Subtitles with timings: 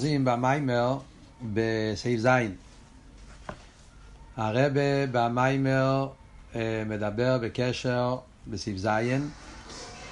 [0.00, 0.98] חוזרים במיימר
[1.42, 2.54] בסעיף זין.
[4.36, 6.08] הרבה במיימר
[6.54, 8.16] אה, מדבר בקשר
[8.46, 9.28] בסעיף זין.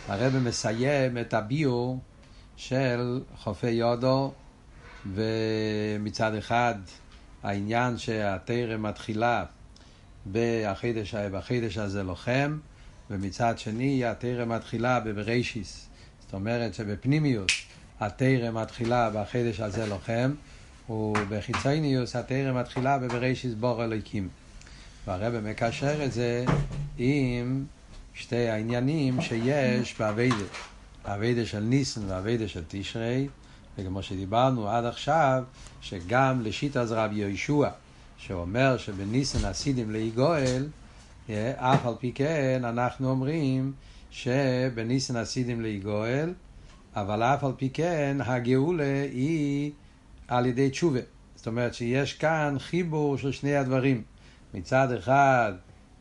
[0.08, 1.98] הרבה מסיים את הביור
[2.56, 4.32] של חופי יודו,
[5.12, 6.74] ומצד אחד
[7.42, 9.44] העניין שהתרא מתחילה
[10.32, 12.58] בחידש, בחידש הזה לוחם,
[13.10, 15.88] ומצד שני התרא מתחילה בבראשיס.
[16.20, 17.50] זאת אומרת שבפנימיוס
[18.00, 20.34] התרא מתחילה בחידש הזה לוחם,
[20.90, 24.28] ובחיצוניוס התרא מתחילה בבראשיס בור אלוקים.
[25.06, 26.44] והרבא מקשר את זה
[26.98, 27.64] עם
[28.14, 30.44] שתי העניינים שיש באביידה.
[31.04, 33.28] האביידה של ניסן והאביידה של תשרי,
[33.78, 35.44] וכמו שדיברנו עד עכשיו,
[35.80, 37.68] שגם לשיטה זה רבי יהושע,
[38.18, 40.66] שאומר שבניסן עשידים ליגואל,
[41.56, 43.72] אף על פי כן אנחנו אומרים
[44.10, 46.32] שבניסן עשידים ליגואל,
[47.00, 49.70] אבל אף על פי כן הגאולה היא
[50.28, 51.00] על ידי תשובה.
[51.36, 54.02] זאת אומרת שיש כאן חיבור של שני הדברים.
[54.54, 55.52] מצד אחד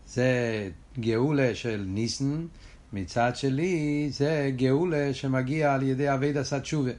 [0.07, 2.45] זה גאולה של ניסן,
[2.93, 6.91] מצד שלי זה גאולה שמגיע על ידי אבייד עשה תשובה.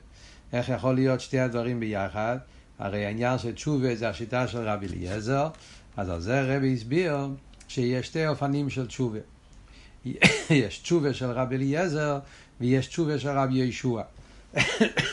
[0.53, 2.39] איך יכול להיות שתי הדברים ביחד?
[2.79, 5.49] הרי העניין של תשובה זה השיטה של רבי אליעזר,
[5.97, 7.29] אז על זה רבי הסביר
[7.69, 9.19] שיש שתי אופנים של תשובה.
[10.51, 12.19] יש תשובה של רבי אליעזר
[12.61, 14.03] ויש תשובה של רבי ישוע.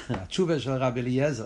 [0.09, 1.45] התשובה של רבי אליעזר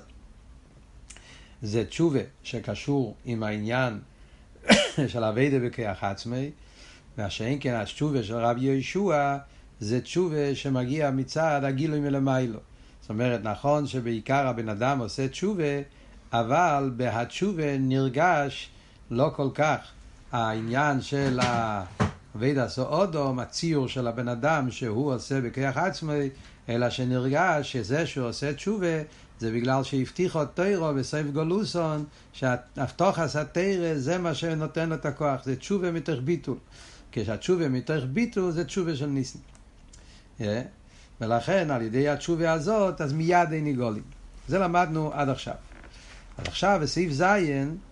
[1.61, 3.99] זה תשובה שקשור עם העניין
[5.11, 6.51] של אביידה בכיח עצמי,
[7.29, 9.37] שאין כן התשובה של רבי ישוע
[9.79, 12.59] זה תשובה שמגיע מצד הגילוי מלמיילו.
[13.01, 15.81] זאת אומרת, נכון שבעיקר הבן אדם עושה תשובה,
[16.33, 18.69] אבל בהתשובה נרגש
[19.11, 19.79] לא כל כך
[20.31, 21.39] העניין של
[22.35, 26.29] אבידה סאודום, הציור של הבן אדם שהוא עושה בכיח עצמי,
[26.69, 29.01] אלא שנרגש שזה שהוא עושה תשובה
[29.39, 35.55] זה בגלל שהבטיחו תוירו בסייף גולוסון, שהבטוחס התרא זה מה שנותן לו את הכוח, זה
[35.55, 36.57] תשובה מתוך ביטול.
[37.11, 39.39] כשהתשובה מתוך ביטול זה תשובה של ניסן.
[40.39, 40.43] Yeah.
[41.21, 44.03] ולכן על ידי התשובה הזאת, אז מיד אין גולים.
[44.47, 45.53] זה למדנו עד עכשיו.
[46.37, 47.23] אז עכשיו בסעיף ז'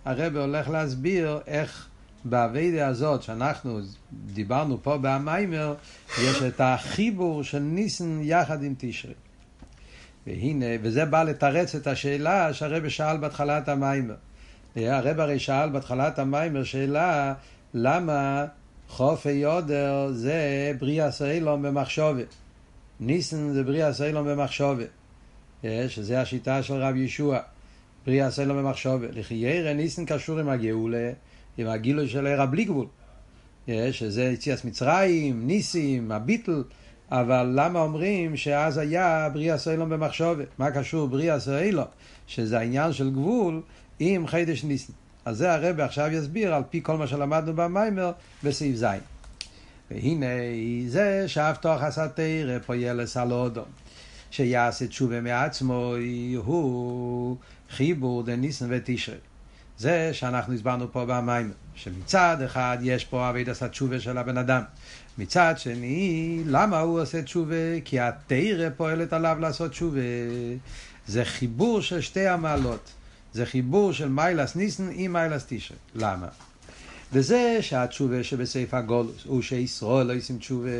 [0.04, 1.88] הרב הולך להסביר איך
[2.24, 3.80] באביידה הזאת שאנחנו
[4.12, 5.74] דיברנו פה במיימר,
[6.22, 9.14] יש את החיבור של ניסן יחד עם תשרי.
[10.26, 14.14] והנה, וזה בא לתרץ את השאלה שהרב שאל בהתחלת המיימר.
[14.76, 17.34] הרב הרי שאל בהתחלת המיימר שאלה
[17.74, 18.46] למה
[18.88, 22.34] חופי יודע זה בריאה סיילום במחשובת.
[23.00, 24.88] ניסן זה בריאה סיילום במחשובת.
[25.88, 27.38] שזה השיטה של רב ישוע.
[28.06, 29.08] בריאה סיילום במחשובת.
[29.12, 31.10] לחיירא ניסן קשור עם הגאולה,
[31.58, 32.86] עם הגילוי של עיר הבלי גבול.
[33.90, 36.62] שזה יציאת מצרים, ניסים, הביטל.
[37.10, 40.46] אבל למה אומרים שאז היה בריאה סיילום במחשובת?
[40.58, 41.84] מה קשור בריאה סיילום?
[42.26, 43.62] שזה העניין של גבול
[43.98, 44.92] עם חידש ניסן.
[45.24, 48.12] אז זה הרב עכשיו יסביר על פי כל מה שלמדנו במיימר
[48.44, 48.84] בסעיף ז'.
[49.90, 50.26] והנה
[50.88, 53.64] זה שאף תוך הסתר פוילס על אודום.
[54.30, 55.94] שיעשה תשובה מעצמו
[56.36, 57.36] הוא
[57.70, 59.16] חיבור דניסן ותשרי.
[59.78, 64.62] זה שאנחנו הסברנו פה במיימר, שמצד אחד יש פה אבי דסת תשובה של הבן אדם,
[65.18, 67.80] מצד שני, למה הוא עושה תשובה?
[67.84, 70.00] כי התרא פועלת עליו לעשות תשובה.
[71.06, 72.90] זה חיבור של שתי המעלות.
[73.32, 75.76] זה חיבור של מיילס ניסן עם מיילס תשרי.
[75.94, 76.28] למה?
[77.12, 80.70] וזה שהתשובה שבסעיף גולוס הוא שישראל לא ישים תשובה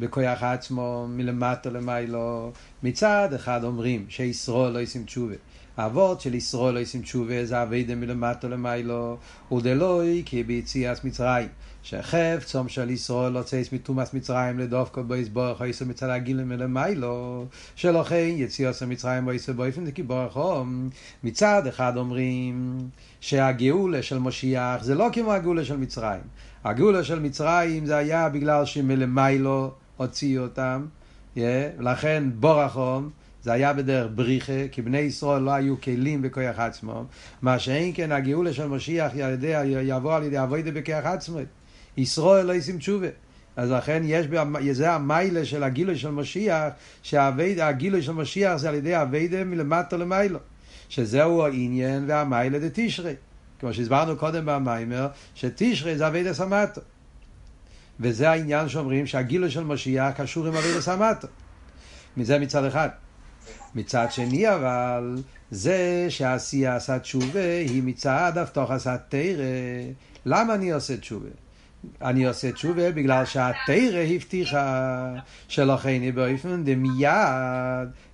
[0.00, 2.52] בכוח עצמו מלמטה למיילו.
[2.82, 5.34] מצד אחד אומרים שישראל לא ישים תשובה.
[5.80, 9.16] האבות של ישראל לא ישים תשובה זה אביידה מלמטה למיילו
[9.52, 11.48] ודלוי כי ביציאת מצרים.
[11.82, 17.46] שחפצום של ישראל לא צייס מתומאס מצרים לדווקא בו יסבורך איסו מצד הגילים מלמיילו.
[17.74, 20.88] שלכן יציאות מצרים יסבורך באופן דקי בורכום
[21.24, 22.78] מצד אחד אומרים
[23.20, 26.22] שהגאולה של משיח זה לא כמו הגאולה של מצרים.
[26.64, 30.86] הגאולה של מצרים זה היה בגלל שמלמיילו הוציאו אותם
[31.36, 33.10] ולכן בורחום
[33.42, 37.04] זה היה בדרך בריחה, כי בני ישראל לא היו כלים בכוח עצמם.
[37.42, 39.12] מה שאין כן הגאולה של משיח
[39.82, 41.38] יבוא על ידי אבוידה בכוח עצמו.
[41.96, 43.08] ישראל לא ישים תשובה.
[43.56, 44.26] אז לכן יש,
[44.72, 46.64] זה המיילה של הגילוי של משיח,
[47.02, 50.38] שהגילוי של משיח זה על ידי אביידה מלמטה למיילו.
[50.88, 53.14] שזהו העניין והמיילה דתשרי.
[53.60, 56.80] כמו שהסברנו קודם במיימר, שתשרי זה אביידה סמטו.
[58.00, 61.28] וזה העניין שאומרים שהגילוי של משיח קשור עם אביידה סמטו.
[62.16, 62.88] מזה מצד אחד.
[63.74, 65.16] מצד שני אבל,
[65.50, 69.44] זה שעשייה עשה תשובה היא מצד אבטוח עשה תרא.
[70.26, 71.28] למה אני עושה תשובה?
[72.02, 75.14] אני עושה תשובה בגלל שהתרא הבטיחה
[75.48, 77.08] שלכן באופן דמיד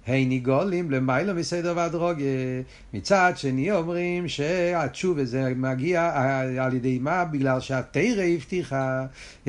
[0.07, 2.25] הני גולים למעלה מסדר והדרוגה.
[2.95, 6.13] מצד שני אומרים שהתשובה זה מגיע
[6.61, 7.25] על ידי מה?
[7.25, 9.07] בגלל שהתרא הבטיחה,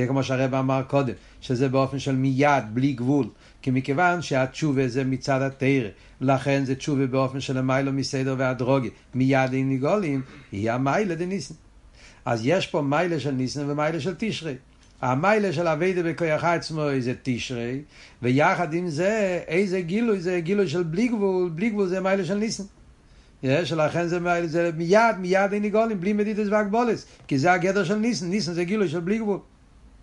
[0.07, 3.27] כמו שהרב אמר קודם, שזה באופן של מיד, בלי גבול.
[3.67, 5.89] כי מכיוון שהתשובה זה מצד התרא,
[6.21, 8.89] לכן זה תשובה באופן של המיילה מסדר והדרוגה.
[9.15, 10.21] מיד אין ניגולים,
[10.51, 11.53] היא המיילה דניסן.
[12.25, 14.55] אז יש פה מיילה של ניסן ומיילה של תשרי.
[15.01, 17.81] המיילה של אביידה בכוח עצמו זה תשרי,
[18.21, 22.35] ויחד עם זה, איזה גילוי זה גילוי של בלי גבול, בלי גבול זה מיילה של
[22.35, 22.63] ניסן.
[23.43, 27.95] יש, לכן זה, זה מיד, מיד אין ניגולים, בלי מדיטס והגבולס, כי זה הגדר של
[27.95, 29.39] ניסן, ניסן זה גילוי של בלי גבול.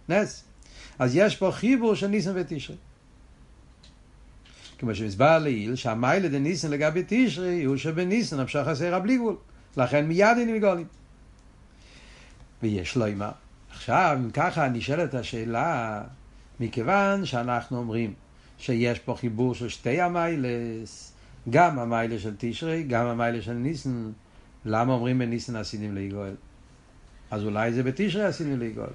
[0.09, 0.45] נס.
[0.99, 2.77] אז יש פה חיבור של ניסן ותשרי.
[4.85, 9.37] כמו שמסבר לעיל, שהמיילה דניסן לגבי תשרי הוא שבניסן המשך עשר הבלי גבול.
[9.77, 10.87] לכן מיד אין ניגולים.
[12.63, 13.31] ויש לו אימה.
[13.71, 16.03] עכשיו, אם ככה נשאלת השאלה,
[16.61, 18.15] מכיוון שאנחנו אומרים
[18.59, 21.13] שיש פה חיבור של שתי המיילס,
[21.51, 24.11] גם המיילה של תשרי, גם המיילה של ניסן,
[24.65, 26.35] למה אומרים בניסן עשינים ליגואל?
[27.31, 28.89] אז אולי זה בתשרי עשינים ליגואל.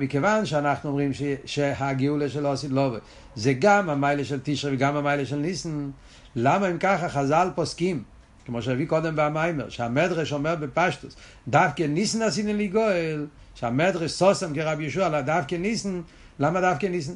[0.00, 2.96] מכיוון שאנחנו אומרים ש, שהגאולה שלו עשית לא
[3.34, 5.90] זה גם המיילה של תשרי וגם המיילה של ניסן,
[6.36, 8.02] למה אם ככה חז"ל פוסקים
[8.46, 11.16] כמו שהביא קודם במיימר, שהמדרש אומר בפשטוס,
[11.48, 16.00] דווקא ניסן עשינו לי גואל, שהמדרש סוסם כרבי ישוע, דווקא ניסן,
[16.38, 17.12] למה דווקא ניסן?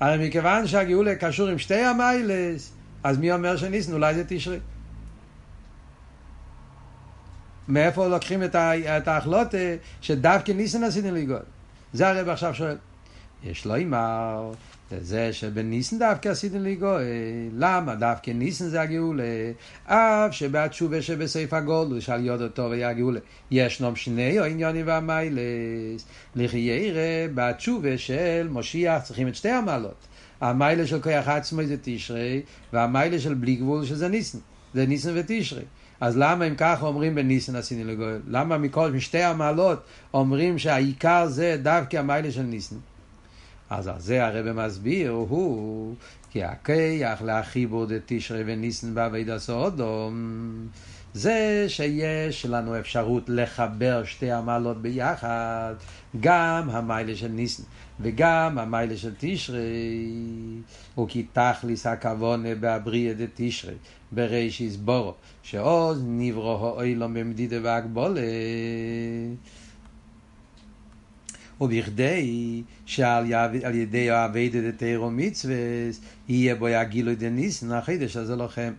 [0.00, 2.72] הרי מכיוון שהגאולה קשור עם שתי המיילס,
[3.04, 3.92] אז מי אומר שניסן?
[3.92, 4.58] אולי זה תשרי.
[7.68, 9.58] מאיפה לוקחים את ההחלוטה
[10.00, 11.55] שדווקא ניסן עשינו לי גואל?
[11.92, 12.76] זה הרב עכשיו שואל.
[13.44, 14.52] יש לו אימר,
[15.00, 17.02] זה שבניסן דווקא עשיתם לי גואל,
[17.52, 17.94] למה?
[17.94, 19.22] דווקא ניסן זה הגאולה,
[19.86, 26.06] אף שבתשובה שבסעיף הגולדו, שעל יודו טוב היה הגאולה, ישנם שני העניונים והמיילס,
[26.36, 30.06] לכי ירא בתשובה של מושיח צריכים את שתי המעלות.
[30.40, 32.42] המיילה של כוח עצמו זה תשרי,
[32.72, 34.38] והמיילה של בלי גבול שזה ניסן,
[34.74, 35.62] זה ניסן ותשרי.
[36.00, 38.20] אז למה אם ככה אומרים בניסן עשיני לגואל?
[38.28, 39.82] למה מכל משתי המעלות
[40.14, 42.76] אומרים שהעיקר זה דווקא המיילה של ניסן?
[43.70, 45.94] אז על זה הרב מסביר הוא
[46.30, 50.14] כי הכיח להחיבור דתשרי וניסן בעביד הסעודום
[51.16, 55.74] זה שיש לנו אפשרות לחבר שתי המעלות ביחד,
[56.20, 57.62] גם המיילה של ניסן
[58.00, 60.14] וגם המיילה של תשרי,
[60.98, 63.74] וכי תכליס הכוונה בהבריא דתשרי,
[64.12, 68.20] בריש יסבורו, שעוז נברו האוילום במדידה והגבולה.
[71.60, 73.26] ובכדי שעל
[73.74, 75.56] ידי האביידה דתירו מצווה
[76.28, 78.72] יהיה בו הגילוי דניסן החידש הזה לכם.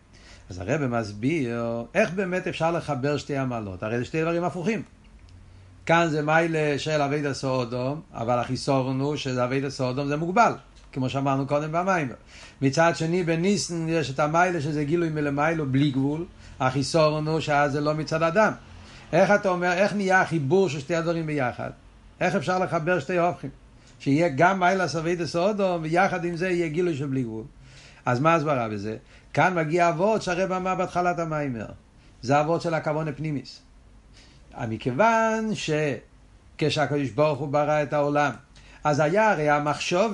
[0.49, 4.83] אז הרב מסביר איך באמת אפשר לחבר שתי עמלות, הרי זה שתי דברים הפוכים.
[5.85, 10.53] כאן זה מיילה של אביידה סאודום, אבל החיסורון הוא שאביידה סאודום זה מוגבל,
[10.93, 12.11] כמו שאמרנו קודם במים.
[12.61, 16.25] מצד שני בניסן יש את המיילה שזה גילוי מלמיילו בלי גבול,
[16.59, 18.51] החיסורון הוא שאז זה לא מצד אדם.
[19.13, 21.69] איך אתה אומר, איך נהיה החיבור של שתי הדברים ביחד?
[22.19, 23.49] איך אפשר לחבר שתי הופכים?
[23.99, 27.43] שיהיה גם מיילה סבידס אודום, ויחד עם זה יהיה גילוי של בלי גבול.
[28.07, 28.97] אז מה הסברה בזה?
[29.33, 31.65] כאן מגיע אבות שהרב אמר בהתחלת המיימר.
[32.21, 33.61] זה אבות של הכוון הפנימיס.
[34.67, 38.31] מכיוון שכשהקדוש ברוך הוא ברא את העולם,
[38.83, 40.13] אז היה הרי המחשוב,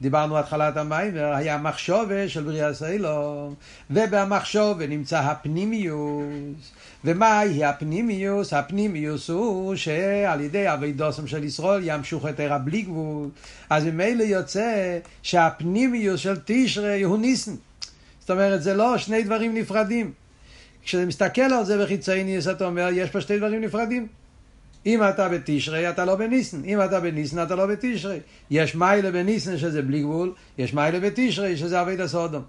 [0.00, 3.54] דיברנו התחלת המיימר, היה מחשובה של בריאה סיילום,
[3.90, 6.72] ובמחשובה נמצא הפנימיוס,
[7.04, 8.52] ומהי הפנימיוס?
[8.52, 13.28] הפנימיוס הוא שעל ידי אבידוסם של ישראל ימשוך את ערה בלי גבול.
[13.70, 17.54] אז ממילא יוצא שהפנימיוס של תשרי הוא ניסן.
[18.20, 20.12] זאת אומרת, זה לא שני דברים נפרדים.
[20.84, 24.06] כשאתה מסתכל על זה בחיצייניס, אתה אומר, יש פה שתי דברים נפרדים.
[24.86, 26.64] אם אתה בתשרי, אתה לא בניסן.
[26.64, 28.18] אם אתה בניסן, אתה לא בתשרי.
[28.50, 32.42] יש מיילה בניסן שזה בלי גבול, יש מיילה בתשרי שזה אבי דסודום.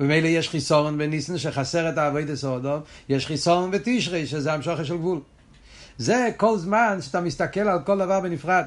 [0.00, 5.20] ומילא יש חיסורן בניסן שחסר את האבוידע סודום, יש חיסורן בתשרי שזה המשוכר של גבול.
[5.98, 8.64] זה כל זמן שאתה מסתכל על כל דבר בנפרד.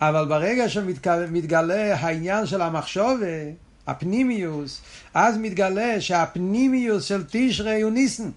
[0.00, 3.20] אבל ברגע שמתגלה העניין של המחשוב,
[3.86, 4.80] הפנימיוס,
[5.14, 8.30] אז מתגלה שהפנימיוס של תשרי הוא ניסן.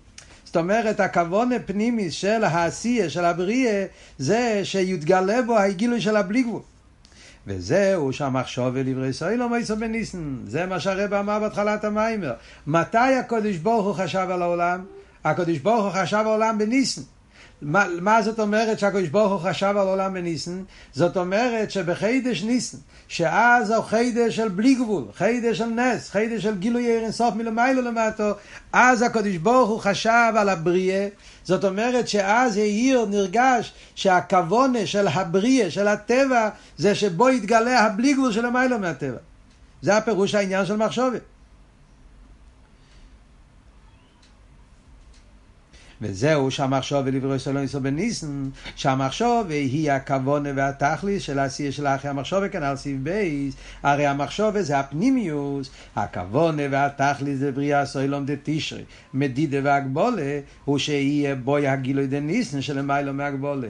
[0.56, 3.86] זאת אומרת, הכוון הפנימי של העשייה, של הבריאה,
[4.18, 6.62] זה שיתגלה בו הגילוי של הבלי גבול.
[7.48, 10.36] וזהו שהמחשוב ולברי ישראל לא מייסו בניסן.
[10.46, 12.34] זה מה שהרב אמר בהתחלת המיימר.
[12.68, 14.86] מתי הקדוש ברוך הוא חשב על העולם?
[15.24, 17.02] הקדוש ברוך הוא חשב על העולם בניסן.
[17.62, 20.64] מה, מה זאת אומרת שהקדוש ברוך הוא חשב על עולם בניסן?
[20.94, 26.56] זאת אומרת שבחידש ניסן, שאז הוא חידש של בלי גבול, חידש של נס, חידש של
[26.56, 28.32] גילוי עיר אינסוף מלמיילו למטו,
[28.74, 31.08] אז הקדוש ברוך הוא חשב על הבריאה,
[31.44, 38.32] זאת אומרת שאז העיר, נרגש, שהכוונה של הבריאה, של הטבע, זה שבו יתגלה הבלי גבול
[38.32, 39.18] של המיילו מהטבע.
[39.82, 41.22] זה הפירוש העניין של מחשובת.
[46.02, 48.44] וזהו שהמחשוב ולברוא סלון יסוד בניסן,
[48.76, 54.62] שהמחשוב היא הכוונה והתכליס של העשייה של האחי המחשוב כאן על סיב בייס, הרי המחשוב
[54.62, 58.84] זה הפנימיוס, הכוונה והתכליס זה בריאה סוילום דה תשרי,
[59.14, 63.68] מדידה והגבולה, הוא שיהיה בוי הגילוי ניסן שלמיילו מהגבולה.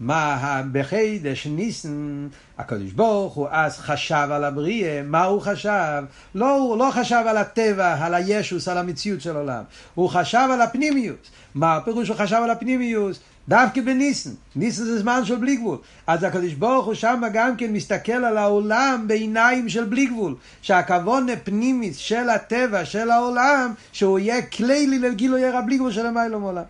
[0.00, 6.02] מה בחידש ניסן, הקדוש ברוך הוא אז חשב על הבריאה, מה הוא חשב?
[6.34, 9.62] לא, הוא לא חשב על הטבע, על הישוס, על המציאות של עולם,
[9.94, 11.30] הוא חשב על הפנימיוס.
[11.54, 13.20] מה הפירוש הוא חשב על הפנימיוס?
[13.48, 15.78] דווקא בניסן, ניסן זה זמן של בלי גבול.
[16.06, 20.34] אז הקדוש ברוך הוא שם גם כן מסתכל על העולם בעיניים של בלי גבול.
[20.62, 26.62] שהכוון הפנימיס של הטבע, של העולם, שהוא יהיה כלי לגילוי הבלי גבול של המיילום עולם.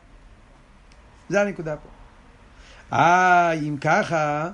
[1.29, 1.89] זה הנקודה פה.
[2.97, 4.51] אה, אם ככה,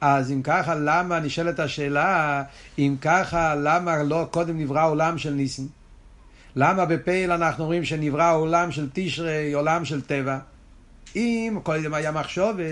[0.00, 2.42] אז אם ככה, למה, נשאלת השאלה,
[2.78, 5.62] אם ככה, למה לא קודם נברא עולם של ניסן?
[6.60, 10.38] למה בפייל אנחנו אומרים שנברא עולם של תשרי, עולם של טבע?
[11.16, 12.62] אם קודם היה מחשובה,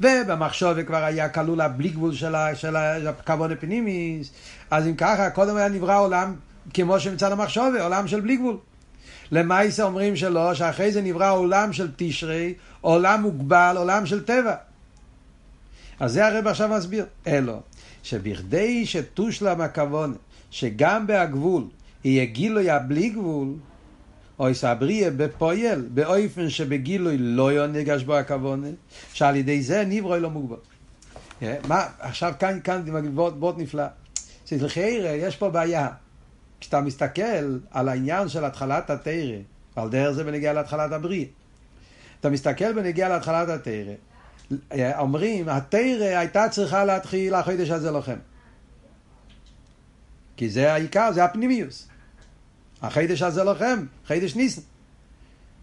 [0.00, 2.14] ובמחשובה כבר היה כלול הבלי גבול
[2.54, 4.30] של הכבוד הפנימיס,
[4.70, 6.34] אז אם ככה, קודם היה נברא עולם
[6.74, 8.56] כמו שמצד המחשובה, עולם של בלי גבול.
[9.30, 14.54] למעשה אומרים שלא, שאחרי זה נברא עולם של תשרי, עולם מוגבל, עולם של טבע.
[16.00, 17.06] אז זה הרב עכשיו מסביר.
[17.26, 17.60] אלו,
[18.02, 20.14] שבכדי שתושלם הכוונה,
[20.50, 21.64] שגם בהגבול
[22.06, 23.54] יהיה גילוי הבלי גבול,
[24.38, 28.68] או יסבריה בפועל, באופן שבגילוי לא יונגש בו הכוונה,
[29.12, 30.56] שעל ידי זה נברוי לא מוגבל.
[31.68, 32.82] מה, עכשיו כאן, כאן,
[33.14, 33.84] בוט נפלא.
[34.52, 35.88] לכאורה, יש פה בעיה.
[36.60, 39.36] כשאתה מסתכל על העניין של התחלת התרא,
[39.76, 41.24] ועל דרך זה בנגיע להתחלת הבריאה,
[42.20, 43.94] אתה מסתכל בנגיע להתחלת התרא,
[44.98, 48.16] אומרים, התרא הייתה צריכה להתחיל החודש הזה לוחם.
[50.36, 51.88] כי זה העיקר, זה הפנימיוס.
[52.86, 54.62] החידש הזה לוחם, חידש ניסן.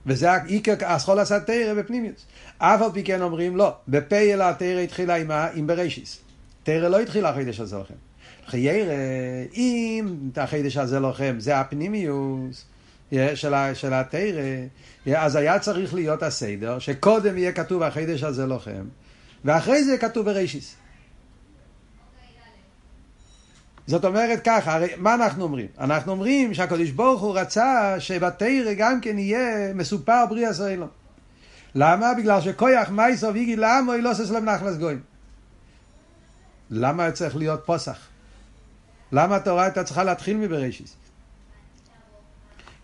[0.05, 2.25] וזה העיקר אסכול עשה תרא בפנימיוס.
[2.57, 6.19] אף על פי כן אומרים לא, בפייל התרא התחילה עם, עם בראשיס.
[6.63, 7.93] תרא לא התחילה החידש הזה לוחם.
[8.47, 8.93] חיירא,
[9.53, 12.65] אם החידש הזה לוחם זה הפנימיוס
[13.35, 14.41] של, של התרא,
[15.15, 18.85] אז היה צריך להיות הסדר, שקודם יהיה כתוב החידש הזה לוחם,
[19.45, 20.75] ואחרי זה כתוב בראשיס.
[23.87, 25.67] זאת אומרת ככה, הרי מה אנחנו אומרים?
[25.79, 30.83] אנחנו אומרים שהקדוש ברוך הוא רצה שבתרא גם כן יהיה מסופר בריאה ישראל.
[31.75, 32.13] למה?
[32.17, 35.01] בגלל שכויח מייסו ויגי לעמו לא עושה סלם נחלס גויים.
[36.69, 37.97] למה צריך להיות פוסח?
[39.11, 40.95] למה התורה הייתה צריכה להתחיל מבראשיס?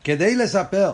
[0.04, 0.92] כדי לספר,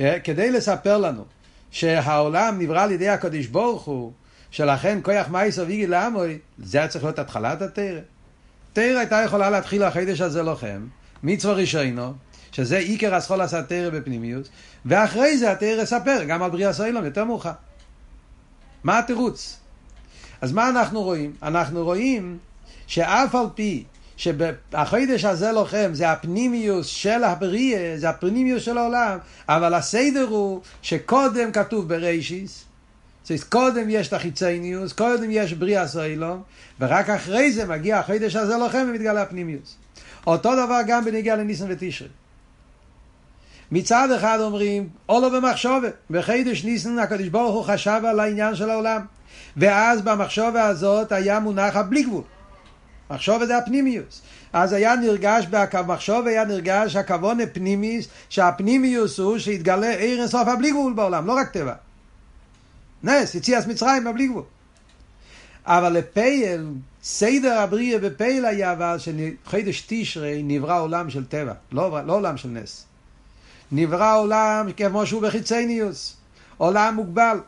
[0.00, 1.24] אה, כדי לספר לנו
[1.70, 4.12] שהעולם נברא על ידי הקדוש ברוך הוא,
[4.50, 6.22] שלכן כויח מייסו ויגי לעמו,
[6.58, 8.00] זה היה צריך להיות התחלת התרא.
[8.72, 10.86] תרא הייתה יכולה להתחיל החידש הזה לוחם,
[11.22, 12.14] מצווה ראשינו,
[12.52, 14.48] שזה עיקר הסחול עשה תרא בפנימיוס,
[14.86, 17.52] ואחרי זה התרא ספר גם על בריאה סוילום, יותר מאוחר.
[18.84, 19.58] מה התירוץ?
[20.40, 21.32] אז מה אנחנו רואים?
[21.42, 22.38] אנחנו רואים
[22.86, 23.84] שאף על פי
[24.16, 31.52] שהחידש הזה לוחם זה הפנימיוס של הבריאה, זה הפנימיוס של העולם, אבל הסדר הוא שקודם
[31.52, 32.64] כתוב בראשיס,
[33.30, 36.42] אז קודם יש את החיצייניוס, קודם יש בריאה סוילום,
[36.80, 39.76] ורק אחרי זה מגיע החידש הזה לוחם ומתגלה הפנימיוס.
[40.26, 42.08] אותו דבר גם בנגיע לניסן ותשרי.
[43.72, 49.00] מצד אחד אומרים, אולו במחשובה, בחידש ניסן הקדוש ברוך הוא חשב על העניין של העולם.
[49.56, 52.22] ואז במחשובה הזאת היה מונח הבלי גבול.
[53.10, 54.22] מחשובה זה הפנימיוס.
[54.52, 60.92] אז היה נרגש, במחשוב היה נרגש הכוון הפנימיוס, שהפנימיוס הוא שהתגלה עיר אינסוף הבלי גבול
[60.92, 61.74] בעולם, לא רק טבע.
[63.04, 64.42] נס, יציאת מצרים בלי גבול.
[65.66, 66.66] אבל לפייל,
[67.02, 72.48] סדר הבריאה בפייל היה אבל שחידש תשרי נברא עולם של טבע, לא, לא עולם של
[72.48, 72.86] נס.
[73.72, 76.16] נברא עולם כמו שהוא בחיצניוס,
[76.56, 77.38] עולם מוגבל.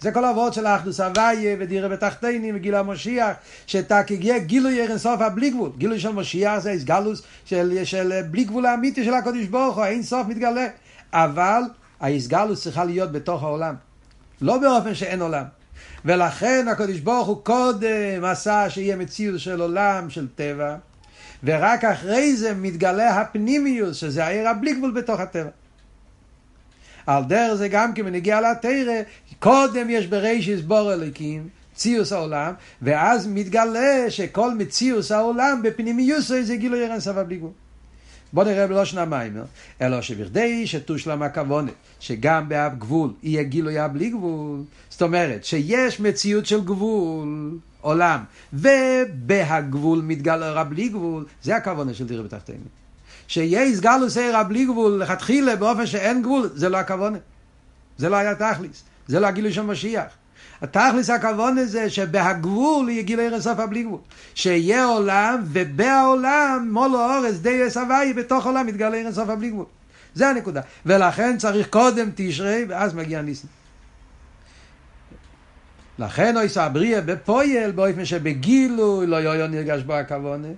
[0.01, 5.21] זה כל העבוד של האחדוס הוויה ודירה בתחתינים וגיל המשיח שתק הגיע גילוי ערן סוף
[5.21, 5.71] הבלי גבול.
[5.79, 10.03] גילוי של משיח זה הסגלוס של, של בלי גבול האמיתי של הקודש ברוך הוא אין
[10.03, 10.67] סוף מתגלה.
[11.13, 11.63] אבל
[12.01, 13.75] ההסגלוס צריכה להיות בתוך העולם
[14.41, 15.45] לא באופן שאין עולם.
[16.05, 20.77] ולכן הקודש ברוך הוא קודם עשה שיהיה מציאות של עולם של טבע
[21.45, 25.51] ורק אחרי זה מתגלה הפנימיוס שזה העיר הבלי גבול בתוך הטבע
[27.07, 29.03] על דרך זה גם כן בנגיע לתרא,
[29.39, 36.85] קודם יש ברישיס בור אליקים, ציוס העולם, ואז מתגלה שכל מציוס העולם בפנימיוס זה גילוי
[36.85, 37.51] ערן סבא בלי גבול.
[38.33, 39.43] בוא נראה בלושן המיימר,
[39.81, 44.61] אלא שבכדי שתושלם הכוונת, שגם באב גבול יהיה גילוי בלי גבול,
[44.91, 48.21] זאת אומרת שיש מציאות של גבול, עולם,
[48.53, 52.65] ובהגבול מתגלה רב בלי גבול, זה הכוונה של דירה בתחתינו.
[53.29, 57.19] שיהיה סגלוס עירה בלי גבול, לכתחילה באופן שאין גבול, זה לא הכוונה.
[57.99, 58.83] זה לא היה תכליס.
[59.09, 60.20] זה לא הגילוי של משיח.
[60.63, 64.01] התכליס הכוונה זה שבהגבול יהיה גילוי רסוף הבלי גבול.
[64.35, 69.67] שיהיה עולם, ובעולם מולו אורס די אסווי, בתוך עולם יתגלה רסוף הבלי גבול.
[70.15, 70.61] זה הנקודה.
[70.87, 73.49] ולכן צריך קודם תשרי, ואז מגיע ניסן.
[75.99, 80.49] לכן אוי סבריה בפויל, באופן שבגילוי לא יויו נרגש בו הכוונה.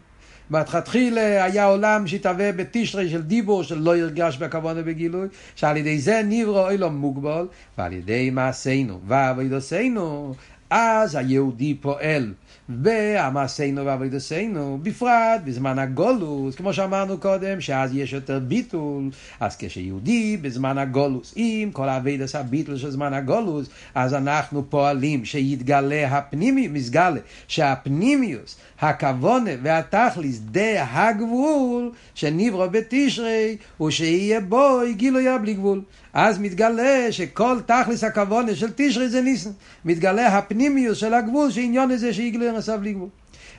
[0.52, 6.71] בהתחתחילה היה עולם שהתהווה בתשרי של דיבור שלא ירגש בכוונה בגילוי, שעל ידי זה נברא
[6.71, 7.47] אילום מוגבל,
[7.78, 10.35] ועל ידי מעשינו ועבודתנו,
[10.71, 12.32] אז היהודי פועל.
[12.68, 20.78] והמעשינו ועבודתנו, בפרט בזמן הגולוס, כמו שאמרנו קודם, שאז יש יותר ביטול, אז כשיהודי בזמן
[20.78, 21.88] הגולוס, עם כל
[22.23, 30.84] עשה הביטול של זמן הגולוס, אז אנחנו פועלים שיתגלה הפנימי, מסגלה, שהפנימיוס, הכוונה והתכליס דה
[30.92, 35.82] הגבול שנברא בתשרי ושיהיה בו גילוי בלי גבול.
[36.12, 39.50] אז מתגלה שכל תכליס הכוונה של תשרי זה ניסן.
[39.84, 43.08] מתגלה הפנימיוס של הגבול שעניון הזה שיגלוי נסף בלי גבול.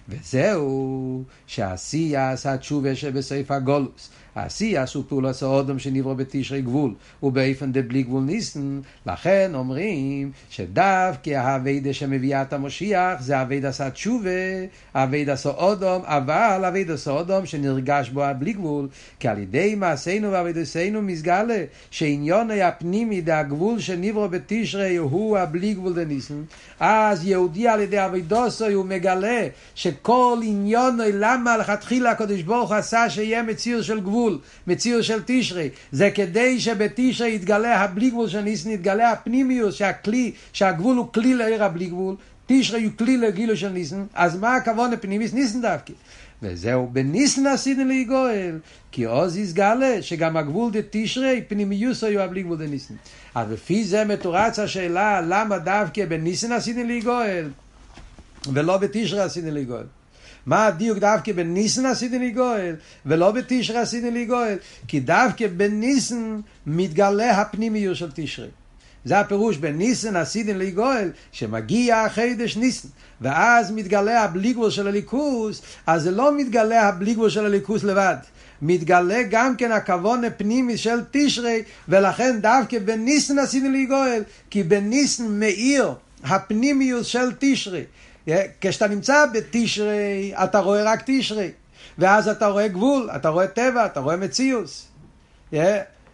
[0.10, 4.10] וזהו שעשייה עשה תשובה שבסעיף הגולוס.
[4.36, 6.93] העשייה הוא פעולת האודם שנברא בתשרי גבול,
[7.24, 14.30] ובאיפן דבלי גבול ניסן, לכן אומרים שדווקא האביידה שמביאה את המשיח זה אביידה עשה תשובה,
[14.96, 18.88] אביידה עשה אודום, אבל אביידה עשה אודום שנרגש בו הבלי גבול,
[19.19, 25.93] כי על ידי מעשינו ואביידסנו מסגלה, שעניון היה פנימי דהגבול שנברא בתשרי הוא הבלי גבול
[25.93, 26.43] דניסן,
[26.80, 33.10] אז יהודי על ידי אביידוסו הוא מגלה שכל עניון למה לכתחילה הקדוש ברוך הוא עשה
[33.10, 38.42] שיהיה מציר של גבול גבול, מציאות של תשרי, זה כדי שבתשרי יתגלה הבלי גבול של
[38.42, 43.70] ניסן, יתגלה הפנימיוס, שהכלי, שהגבול הוא כלי לעיר הבלי גבול, תשרי הוא כלי לגילו של
[43.70, 45.94] ניסן, אז מה הכוון הפנימיס ניסן דווקא?
[46.42, 48.60] וזהו בניסן עשינו להיגואל,
[48.92, 52.94] כי עוז יסגלה שגם הגבול דה תשרי, פנימיוס היו הבלי גבול דה ניסן.
[53.36, 57.50] אז לפי זה מתורץ השאלה, למה דווקא בניסן עשינו להיגואל,
[58.54, 60.03] ולא בתשרי עשינו להיגואל.
[60.45, 62.75] מה הדיוק דווקא בניסן עשיתי לי גואל,
[63.06, 64.58] ולא בתשרי עשיתי לי גואל?
[64.88, 68.47] כי דווקא בניסן מתגלה הפנימיות של תשרי.
[69.06, 72.88] זה הפירוש בניסן עשיתי לי גואל, שמגיע החידש ניסן,
[73.21, 78.15] ואז מתגלה הבליגבול של הליכוס, אז זה לא מתגלה הבליגבול של הליכוס לבד.
[78.62, 85.39] מתגלה גם כן הכוון הפנימי של תשרי, ולכן דווקא בניסן עשיתי לי גואל, כי בניסן
[85.39, 87.84] מאיר הפנימיוס של תשרי.
[88.62, 91.52] כשאתה נמצא בתשרי, אתה רואה רק תשרי.
[91.98, 94.88] ואז אתה רואה גבול, אתה רואה טבע, אתה רואה מציאוס.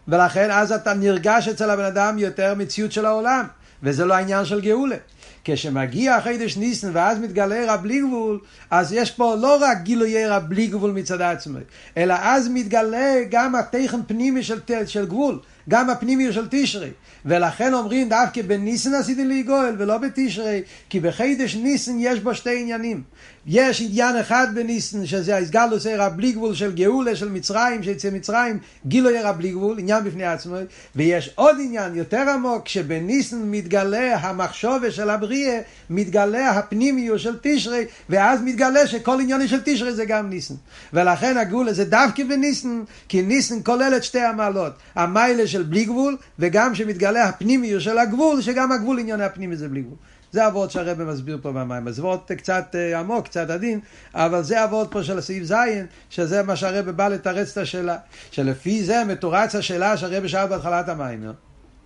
[0.08, 3.46] ולכן אז אתה נרגש אצל הבן אדם יותר מציאות של העולם.
[3.84, 4.96] וזה לא העניין של גאולה.
[5.44, 8.40] כשמגיע החידש ניסן ואז מתגלה רב בלי גבול,
[8.72, 11.60] אז יש פה לא רק גילויי רב בלי גבול מצד עצמי,
[11.98, 16.90] אלא אז מתגלה גם התכן פנימי של, של גבול, גם הפנימי של תשרי.
[17.26, 22.60] ולכן אומרים דווקא בניסן עשיתי לי גואל ולא בתשרי, כי בחידש ניסן יש בו שתי
[22.62, 23.04] עניינים.
[23.48, 28.60] יש עניין אחד בניסן, שזה הסגלוס ערה בלי גבול של גאולה של מצרים, שיצא מצרים,
[28.88, 30.56] גילו ערה בלי גבול, עניין בפני עצמו,
[30.96, 38.42] ויש עוד עניין יותר עמוק, שבניסן מתגלה המחשובה של הבריאה, מתגלה הפנימיות של תשרי, ואז
[38.42, 40.56] מתגלה שכל עניין של תשרי זה גם ניסן.
[40.94, 46.18] ולכן הגאולה זה דווקא בניסן, כי ניסן כולל את שתי המעלות, המיילה של בלי גבול,
[46.40, 49.98] וגם שמתגלה הפנימיות של הגבול, שגם הגבול עניין הפנימי זה בלי גבול.
[50.32, 51.92] זה אבות שהרבא מסביר פה במים.
[51.92, 53.80] זה אבות קצת אה, עמוק, קצת עדין,
[54.14, 57.98] אבל זה אבות פה של הסעיף זין, שזה מה שהרבא בא לתרץ את השאלה.
[58.32, 61.32] שלפי זה מתורץ השאלה שהרבא שאל בהתחלת המים.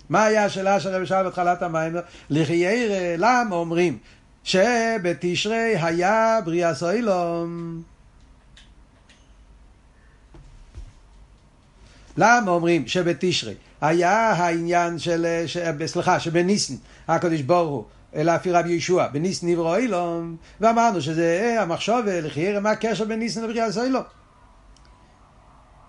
[0.10, 1.96] מה היה השאלה שהרבא שאל בהתחלת המים?
[2.30, 3.98] לחיירא, למה אומרים
[4.44, 7.82] שבתשרי היה בריאה סוילום?
[12.18, 16.74] למה אומרים שבתשרי היה העניין של, ש, סליחה, שבניסן
[17.08, 17.84] הקדוש ברוך הוא
[18.16, 23.44] אלא לפי רבי ישוע, בניסן נברא אילום, ואמרנו שזה המחשוב, לחיירה, מה הקשר בין ניסן
[23.44, 24.04] לבריאה סוילום?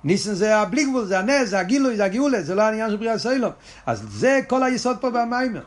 [0.04, 3.18] ניסן זה הבלי גבול, זה הנס, זה הגילוי, זה הגאולה, זה לא העניין של בריאה
[3.18, 3.52] סוילום.
[3.87, 5.62] אז זה כל היסוד פה במיימר.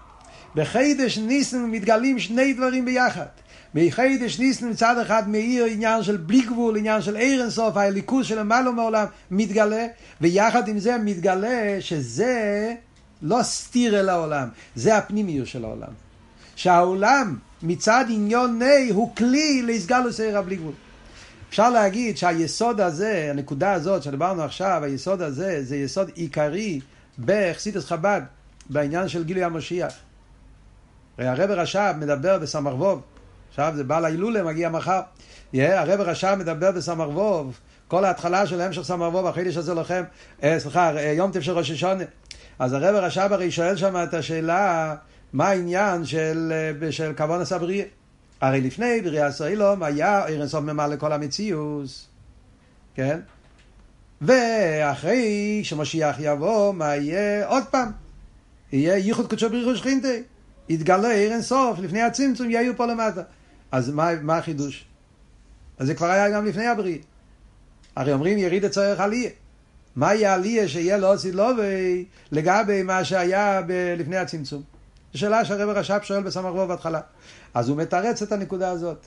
[0.56, 3.26] בחידש ניסן מתגלים שני דברים ביחד.
[3.74, 8.40] בחידש ניסן מצד אחד מאיר עניין של בלי גבול, עניין של עיר אינסוף, הליכוז של
[8.40, 9.88] למעלה מעולם מתגלה,
[10.22, 12.74] ויחד עם זה מתגלה שזה
[13.22, 16.07] לא סתיר אל העולם, זה הפנימיות של העולם.
[16.58, 20.74] שהעולם מצד עניון ני הוא כלי להסגלוס עיר הבלי גבול.
[21.50, 26.80] אפשר להגיד שהיסוד הזה, הנקודה הזאת שדיברנו עכשיו, היסוד הזה זה יסוד עיקרי
[27.26, 28.22] בחסידס חב"ד,
[28.70, 29.94] בעניין של גילוי המשיח.
[31.18, 33.02] הרב רש"ב מדבר בסמ"ך ווב,
[33.50, 35.02] עכשיו זה בעל ההילולה, מגיע מחר.
[35.54, 40.04] Yeah, הרב רש"ב מדבר בסמ"ך ווב, כל ההתחלה של המשך סמ"ך ווב, החידש הזה לכם,
[40.44, 42.04] אה, סליחה, אה, יום טף של ראש השונה.
[42.60, 44.96] אז הרב רש"ב הרי שואל שם את השאלה,
[45.34, 47.86] מה העניין של, אה, של כבון הסבריה?
[48.42, 51.90] הרי לפני בריאה סוילום היה עיר אינסוף ממלא לכל המציאות,
[52.96, 53.20] כן?
[54.22, 57.48] ואחרי שמשיח יבוא, מה יהיה?
[57.48, 57.92] עוד פעם,
[58.72, 60.24] יהיה ייחוד קודשו בריחו שכינתי.
[60.70, 63.22] יתגלה עיר אינסוף, לפני הצמצום יהיו פה למטה.
[63.72, 64.86] אז מה, מה החידוש?
[65.78, 66.98] אז זה כבר היה גם לפני הבריאה.
[67.96, 69.30] הרי אומרים יריד הצורך עליה.
[69.96, 71.48] מה יהיה עליה שיהיה לא לו
[72.32, 74.77] לגבי מה שהיה ב- לפני הצמצום?
[75.18, 77.00] שאלה שהרב רש"פ שואל בסמ"ך וו בהתחלה.
[77.54, 79.06] אז הוא מתרץ את הנקודה הזאת.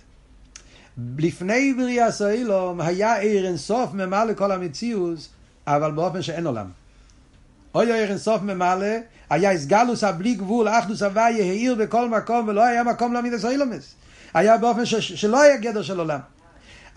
[1.18, 5.18] לפני בריאה סוילום היה עיר אינסוף ממלא לכל המציאות,
[5.66, 6.66] אבל באופן שאין עולם.
[7.74, 8.86] אוי עיר אינסוף ממלא,
[9.30, 13.94] היה הסגלוס הבלי גבול, אחדוס הוויה, העיר בכל מקום, ולא היה מקום להעמיד את.
[14.34, 16.18] היה באופן ש, שלא היה גדר של עולם.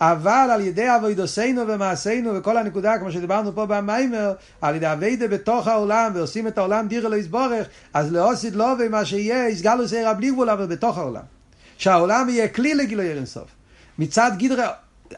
[0.00, 5.68] אבל על ידי אבוידוסינו ומעשינו וכל הנקודה כמו שדיברנו פה במיימר על ידי אביידה בתוך
[5.68, 10.30] העולם ועושים את העולם דירה לא יסבורך אז לאוסיד לא ומה שיהיה יסגלו סעירה בלי
[10.30, 11.22] גבול אבל בתוך העולם.
[11.78, 13.48] שהעולם יהיה כלי לגילוי אינסוף.
[13.98, 14.68] מצד גדרה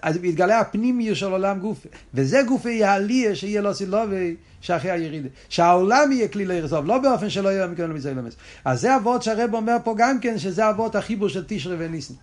[0.03, 5.29] אז יתגלה הפנימיות של עולם גוף וזה גופי יעליה שיהיה לא סילובי שאחרי הירידה.
[5.49, 9.55] שהעולם יהיה כלי לאירסוף לא באופן שלא יהיה מכאן למצוא למס אז זה אבות שהרב
[9.55, 12.15] אומר פה גם כן שזה אבות החיבור של תשרי וניסן.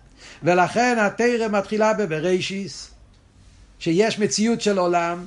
[0.42, 2.90] ולכן התרא מתחילה בבראשיס,
[3.78, 5.24] שיש מציאות של עולם,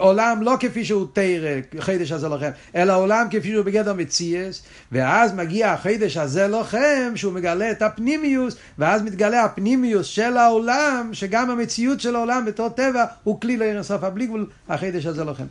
[0.00, 5.34] עולם לא כפי שהוא תרא, חידש הזה לכם, אלא עולם כפי שהוא בגדר מציאס, ואז
[5.34, 12.00] מגיע החידש הזה לכם, שהוא מגלה את הפנימיוס, ואז מתגלה הפנימיוס של העולם, שגם המציאות
[12.00, 15.46] של העולם בתור טבע הוא כלי לעיר הסוף הבלי גבול, החידש הזה לכם.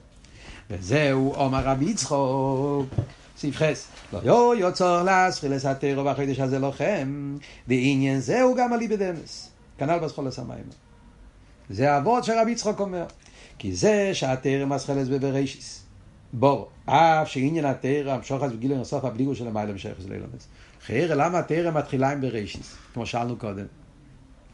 [0.69, 2.85] וזהו עומר רבי יצחוק.
[3.37, 3.87] סעיף חס.
[4.13, 9.49] לא יו יוצר להסחיל לסתר ובחידש הזה לוחם, ועניין זהו גם עלי בדמס.
[9.77, 10.63] כנ"ל בסחול הסמיים.
[11.69, 13.05] זה אבות שרבי יצחוק אומר.
[13.59, 15.83] כי זה שהתרא מסחלס בבראשיס.
[16.33, 20.47] בור, אף שעניין התרא המשוחס בגיל נוסף הבליגו של המיילה משייכס לאילומס.
[20.85, 22.75] חיירה, למה התרא מתחילה עם בראשיס?
[22.93, 23.65] כמו שאלנו קודם.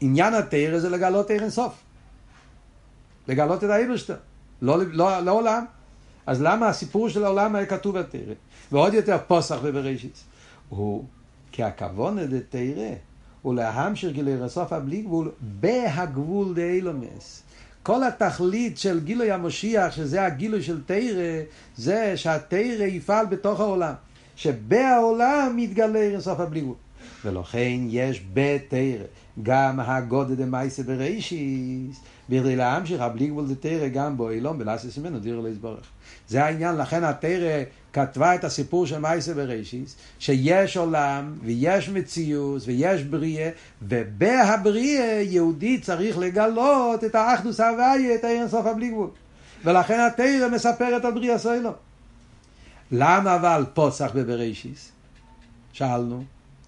[0.00, 1.74] עניין התרא זה לגלות תרא אינסוף.
[3.28, 4.16] לגלות את האיברשטר.
[4.62, 5.64] לא, לא, לא עולם.
[6.26, 8.34] אז למה הסיפור של העולם היה כתוב בתרא?
[8.72, 10.24] ועוד יותר פוסח ובראשית.
[10.68, 11.04] הוא
[11.52, 12.94] כי הכוון דתרא
[13.42, 17.42] הוא להמשך גילוי רסוף הבלי גבול בהגבול דאילומס.
[17.86, 21.42] כל התכלית של גילוי המשיח, שזה הגילוי של תרא,
[21.76, 23.92] זה שהתרא יפעל בתוך העולם.
[24.36, 26.74] שבעולם מתגלה אינסוף הבלי גבול.
[27.24, 29.04] ולכן יש בתרא
[29.42, 35.40] גם הגודל דמייסה בראשיס, בכדי להמשיך הבלי גבול דתרא גם בו אילום בלעשס ממנו דיר
[35.40, 35.86] לא יסבורך.
[36.28, 37.62] זה העניין, לכן התרא
[37.92, 43.50] כתבה את הסיפור של מייסה בראשיס, שיש עולם ויש מציאות ויש בריאה,
[43.82, 49.10] ובהבריאה יהודי צריך לגלות את האחדוס ההוויה, את העיר סוף הבלי גבול.
[49.64, 51.72] ולכן התרא מספרת על בריאה סוילו.
[52.92, 54.92] למה אבל פוסח בבראשיס?
[55.72, 56.24] שאלנו.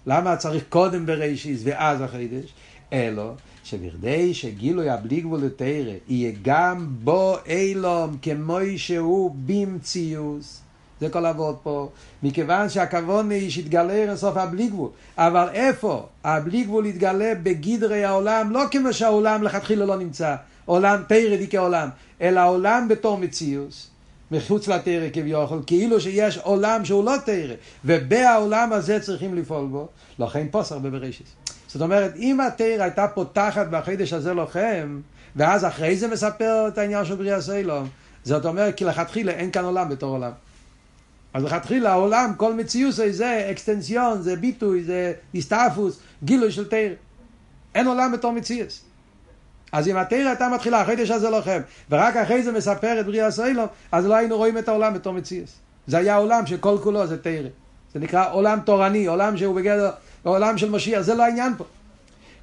[0.07, 2.53] למה צריך קודם בראשיס ואז החידש?
[2.93, 3.35] אלו
[3.69, 10.61] שבכדי שגילוי הבלי גבול לתרא יהיה גם בו אילום כמו שהוא במציאוס.
[11.01, 11.89] זה כל עבוד פה,
[12.23, 16.05] מכיוון שהכוון היא שיתגלה אינסוף הבלי גבול, אבל איפה?
[16.23, 21.89] הבלי גבול יתגלה בגדרי העולם, לא כמו שהעולם לכתחילה לא נמצא, עולם תרדי כעולם,
[22.21, 23.89] אלא העולם בתור מציאוס,
[24.31, 27.55] מחוץ לתרא כביכול, כאילו שיש עולם שהוא לא תרא,
[27.85, 29.87] ובעולם הזה צריכים לפעול בו,
[30.19, 31.48] לכן פוסר בבראשיס.
[31.69, 34.99] זאת אומרת, אם התרא הייתה פותחת בחידש הזה לוחם,
[35.35, 37.87] ואז אחרי זה מספר את העניין של בריאה סיילום,
[38.23, 40.31] זאת אומרת, כי לכתחילה אין כאן עולם בתור עולם.
[41.33, 46.93] אז לכתחילה העולם, כל מציאות זה אקסטנציון, זה ביטוי, זה הסתעפוס, גילוי של תרא.
[47.75, 48.79] אין עולם בתור מציאות.
[49.71, 53.67] אז אם התרא הייתה מתחילה, החידש הזה לוחם, ורק אחרי זה מספר את בריאה סיילום,
[53.91, 55.49] אז לא היינו רואים את העולם בתור מציאות.
[55.87, 57.49] זה היה עולם שכל כולו זה תרא.
[57.93, 59.91] זה נקרא עולם תורני, עולם שהוא בגדר,
[60.23, 61.63] עולם של משיח, זה לא העניין פה.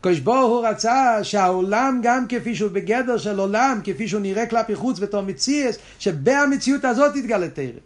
[0.01, 4.75] קדוש ברוך הוא רצה שהעולם גם כפי שהוא בגדר של עולם, כפי שהוא נראה כלפי
[4.75, 7.81] חוץ בתור מציאס, שבמציאות הזאת יתגלה תרא.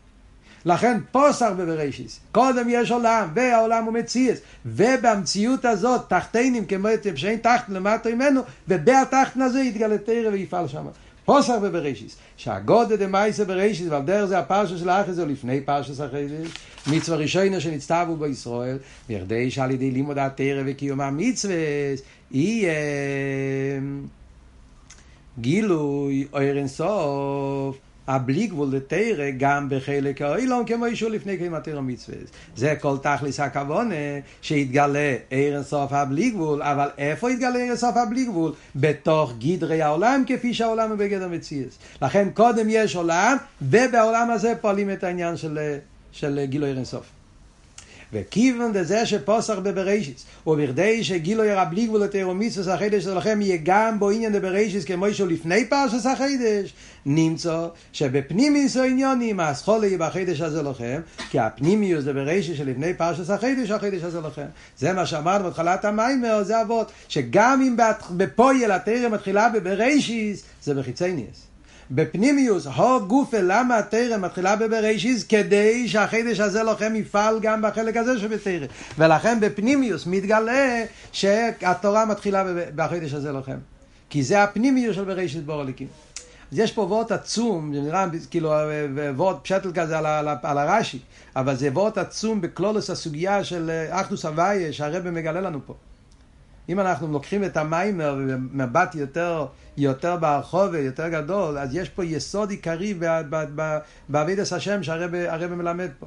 [0.65, 7.73] לכן פוסח בבראשיס, קודם יש עולם, והעולם הוא מציאס, ובמציאות הזאת תחתינים כמו שאין תחתן
[7.73, 10.87] למטה ממנו, ובהתחתן הזה יתגלה תרא ויפעל שם.
[11.31, 16.49] פוסח בבראשיס, שהגודל דמייסה בראשיס, ועל דרך זה הפרשה של האחרי זה, לפני פרשס החידש,
[16.87, 21.55] מצווה ראשונה שנצטוו בישראל, בכדי שעל ידי לימוד התרא וקיום המצווה,
[22.31, 22.73] יהיה
[25.39, 27.90] גילוי אור אינסוף.
[28.11, 32.19] הבלי גבול לתרא גם בחלק האילון כמו אישור לפני כמה תרא מצווה.
[32.57, 33.95] זה כל תכלס הכוונה
[34.43, 38.53] שיתגלה עיר אינסוף הבלי גבול, אבל איפה יתגלה עיר אינסוף הבלי גבול?
[38.77, 41.79] בתוך גדרי העולם כפי שהעולם הוא בגדר מציאס.
[42.03, 45.59] לכן קודם יש עולם, ובעולם הזה פועלים את העניין של,
[46.13, 47.20] של גילוי עיר אינסוף.
[48.13, 53.99] וכיוון דזה שפוסח בבראשיס, ובכדי שגילו ירא בלי גבול לתירו מצווה החידש שלכם יהיה גם
[53.99, 56.75] בו עניין דבראשיס כמו שהוא לפני פרשס החידש,
[57.07, 64.03] נמצא שבפנימיוס העניונים הסחולה יהיה בחידש הזה לכם, כי הפנימיוס דבראשיס שלפני פרשס החידש, החידש
[64.03, 64.47] הזה לכם.
[64.79, 67.77] זה מה שאמרנו בתחילת המיימר, זה אבות, שגם אם
[68.17, 71.50] בפויל התירה מתחילה בבראשיס, זה בחיצי ניאס.
[71.91, 75.25] בפנימיוס, הו גופה, למה התרא מתחילה בבראשיס?
[75.25, 78.67] כדי שהחידש הזה לוחם יפעל גם בחלק הזה שבתרא.
[78.99, 83.59] ולכן בפנימיוס מתגלה שהתורה מתחילה בחידש הזה לוחם.
[84.11, 85.87] כי זה הפנימיוס של בראשיס בורליקים.
[86.53, 88.53] אז יש פה וורט עצום, זה נראה כאילו
[89.17, 90.99] וורט פשטל כזה על, על, על הרש"י,
[91.37, 95.75] אבל זה וורט עצום בקלולוס הסוגיה של אחדוס הוויה שהרבא מגלה לנו פה.
[96.69, 99.47] אם אנחנו לוקחים את המיימר במבט יותר,
[99.77, 102.99] יותר ברחוב יותר גדול, אז יש פה יסוד עיקרי
[104.09, 106.07] בעבידת השם שהרבא מלמד פה.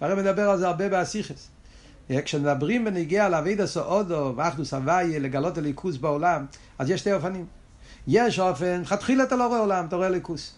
[0.00, 1.48] הרב מדבר על זה הרבה באסיכס.
[2.24, 6.46] כשמדברים בנגיע לאבידע סעודו ואחדוס הוויה, לגלות הליכוס בעולם,
[6.78, 7.46] אז יש שתי אופנים.
[8.08, 10.54] יש אופן, חתחילה אתה לא רואה עולם, אתה רואה ליכוס.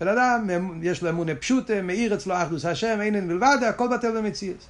[0.00, 0.48] בן אדם,
[0.82, 4.66] יש לו אמונה פשוטה, מאיר אצלו אחדוס השם, אין אין מלבד, הכל בטל במציאות.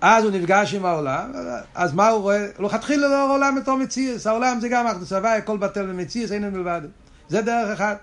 [0.00, 1.32] אז הוא נפגש עם העולם,
[1.74, 2.46] אז מה הוא רואה?
[2.58, 6.50] לכתחילה לא רואה עולם בתור מציאס, העולם זה גם אחדוס הוואי, הכל בטל במציאס, אין
[6.50, 6.80] מלבד.
[7.28, 7.98] זה דרך אחת.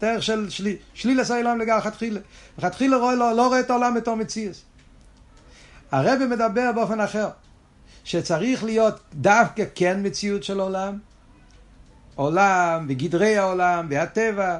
[0.00, 2.20] דרך של שלי, שליל העולם לגמרי, לכתחילה.
[2.58, 4.62] לכתחילה רואה, לא, לא רואה את העולם בתור מציאס.
[5.92, 7.28] הרב מדבר באופן אחר,
[8.04, 10.98] שצריך להיות דווקא כן מציאות של עולם,
[12.14, 14.58] עולם וגדרי העולם והטבע,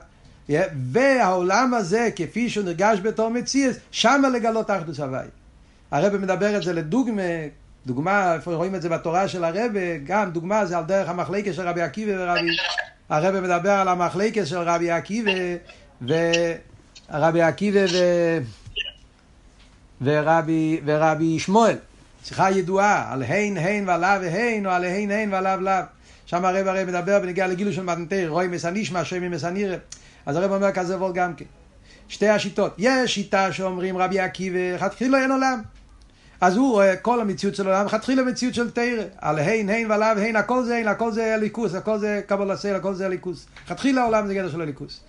[0.92, 5.26] והעולם הזה כפי שהוא נרגש בתור מציאס, שמה לגלות אחדוס הוואי.
[5.96, 7.22] הרב מדבר את זה לדוגמה,
[7.86, 9.72] דוגמה, איפה רואים את זה בתורה של הרב,
[10.04, 12.56] גם דוגמה זה על דרך המחלקה של רבי עקיבא ורבי...
[13.08, 15.30] הרב מדבר על המחלקה של רבי עקיבא
[16.06, 17.96] ורבי עקיבא ו...
[20.00, 21.76] ורבי, ורבי שמואל,
[22.24, 25.72] שיחה ידועה על הין הין ועליו והין או על הין הין ועליו לאו.
[26.26, 29.76] שם הרב הרי מדבר בנגיע לגילו של מתנתר, רואי מסנישמה, שם מסנירה.
[30.26, 31.44] אז הרב אומר כזה וול גם כן.
[32.08, 32.74] שתי השיטות.
[32.78, 35.62] יש שיטה שאומרים רבי עקיבא, לכתחילה אין עולם.
[36.46, 39.02] אז הוא רואה כל המציאות של העולם, לכתחילה מציאות של תרא.
[39.18, 42.74] על הין, הין ועליו, הין, הכל זה הין, הכל זה הליכוס, הכל זה קבל הסייל,
[42.74, 43.46] הכל זה הליכוס.
[43.64, 45.00] לכתחילה העולם זה גדר של הליכוס.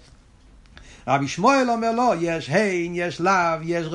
[1.07, 3.87] רבי שמואל אומר לא, יש הין, יש לאו, יש,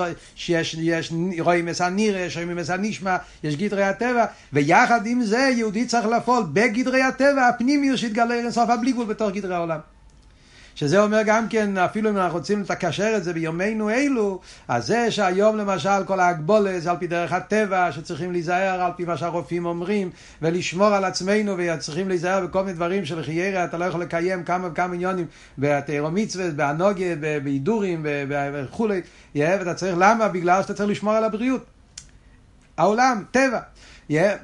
[0.48, 5.86] יש, יש רואים את הנירה, שומעים את הנשמע, יש גדרי הטבע, ויחד עם זה יהודי
[5.86, 9.78] צריך לפעול בגדרי הטבע הפנימי שיתגלה אינסוף הבלי גבול בתוך גדרי העולם.
[10.74, 15.10] שזה אומר גם כן, אפילו אם אנחנו רוצים לקשר את זה ביומנו אלו, אז זה
[15.10, 19.66] שהיום למשל כל ההגבולה זה על פי דרך הטבע, שצריכים להיזהר על פי מה שהרופאים
[19.66, 20.10] אומרים,
[20.42, 24.68] ולשמור על עצמנו, וצריכים להיזהר בכל מיני דברים של חיירה, אתה לא יכול לקיים כמה
[24.68, 25.26] וכמה עניונים
[25.58, 28.06] בתיירו מצווה, בהנוגה, בהידורים
[28.54, 29.00] וכולי,
[29.34, 30.28] ואתה צריך, למה?
[30.28, 31.64] בגלל שאתה צריך לשמור על הבריאות.
[32.76, 33.60] העולם, טבע.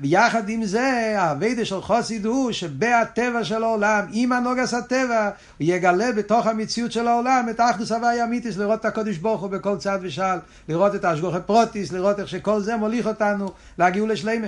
[0.02, 6.12] יחד עם זה, האביידה של חוסיד הוא שבהטבע של העולם, עם הנוגס הטבע, הוא יגלה
[6.12, 9.98] בתוך המציאות של העולם את האחדוס הוואי אמיתיס, לראות את הקודש ברוך הוא בכל צד
[10.02, 14.46] ושעל, לראות את האשגוכי פרוטיס, לראות איך שכל זה מוליך אותנו להגיעו לשלימה.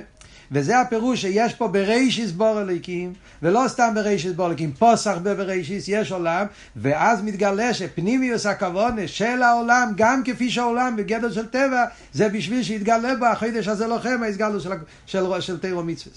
[0.53, 6.13] וזה הפירוש שיש פה ברישיס בור אלוקים, ולא סתם ברישיס בור אלוקים, פוסח ברישיס, יש
[6.13, 12.63] עולם, ואז מתגלה שפנימיוס הכוונה של העולם, גם כפי שהעולם בגדר של טבע, זה בשביל
[12.63, 14.71] שיתגלה בו החידש הזה לוחם, ההסגלות של,
[15.07, 16.17] של, של, של תירו מצווה.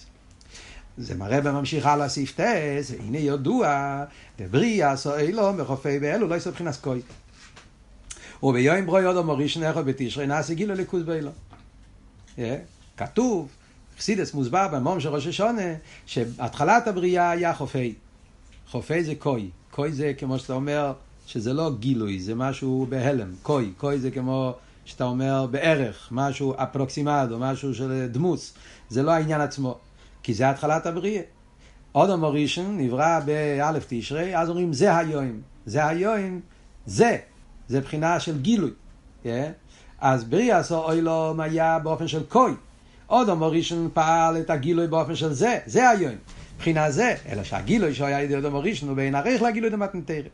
[0.97, 4.03] זה מראה בממשיך הלאה סעיף טס, הנה ידוע,
[4.39, 7.01] דבריה עשו אילום וחופי באלו לא יעשו מבחינת כוי.
[8.43, 11.33] וביום ברוי עוד מורישן אחד בתשרי נעשה גילו ליכוז באילום.
[12.97, 13.47] כתוב,
[13.99, 15.73] חסידס מוסבר במום של ראש השונה,
[16.05, 17.93] שהתחלת הבריאה היה חופי.
[18.67, 19.49] חופי זה קוי.
[19.71, 20.93] קוי זה כמו שאתה אומר,
[21.27, 23.31] שזה לא גילוי, זה משהו בהלם.
[23.43, 23.71] קוי.
[23.77, 24.53] קוי זה כמו
[24.85, 28.53] שאתה אומר בערך, משהו אפרוקסימדו, משהו של דמוס.
[28.89, 29.77] זה לא העניין עצמו.
[30.23, 31.21] כי זה התחלת הבריאה.
[31.95, 35.41] אודום הראשון נברא באלף תשרי, אז אומרים זה היום.
[35.65, 36.39] זה היום,
[36.85, 37.17] זה.
[37.67, 38.71] זה בחינה של גילוי.
[39.23, 39.27] Yeah.
[40.01, 42.53] אז בריאה עשו אוילום היה באופן של קוי.
[43.13, 45.59] אודום הראשון פעל את הגילוי באופן של זה.
[45.65, 46.13] זה היום.
[46.55, 50.29] מבחינה זה, אלא שהגילוי שהיה ידי אודום הראשון הוא בין ערך לגילוי דמתנתרא.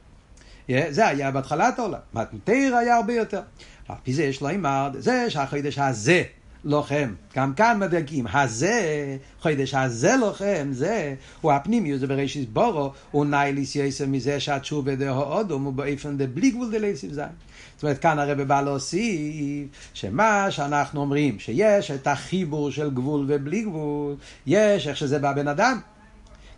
[0.89, 2.00] זה היה בהתחלת העולם.
[2.13, 3.42] מתנתרא היה הרבה יותר.
[3.88, 6.24] על פי זה יש לו אימר, זה שהחידש הזה
[6.63, 7.13] לוחם.
[7.36, 13.76] גם כאן מדייקים, הזה, חידש הזה לוחם, זה, הוא הפנימיוס, זה בראשיס בורו, הוא נייליס
[13.76, 17.26] יסר מזה שהתשובה דהו אודום, הוא באופן דה בלי גבול דלייסיב זין.
[17.80, 23.62] זאת אומרת, כאן הרב בא להוסיף שמה שאנחנו אומרים, שיש את החיבור של גבול ובלי
[23.62, 24.15] גבול,
[24.48, 25.80] יש איך שזה בבן אדם.